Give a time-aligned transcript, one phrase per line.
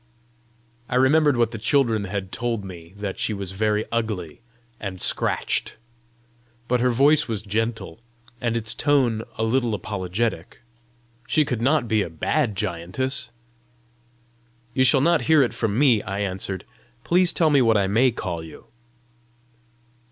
[0.89, 4.41] I remembered what the children had told me that she was very ugly,
[4.79, 5.77] and scratched.
[6.67, 7.99] But her voice was gentle,
[8.41, 10.63] and its tone a little apologetic:
[11.27, 13.31] she could not be a bad giantess!
[14.73, 16.65] "You shall not hear it from me," I answered,
[17.03, 18.69] "Please tell me what I MAY call you!"